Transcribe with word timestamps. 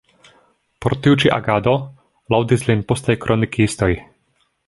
Por 0.85 0.95
tiu 1.07 1.17
ĉi 1.23 1.31
agado 1.35 1.75
laŭdis 2.35 2.65
lin 2.71 2.83
postaj 2.93 3.19
kronikistoj. 3.27 3.93